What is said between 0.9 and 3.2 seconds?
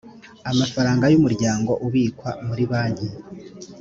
y’umuryango abikwa muri banki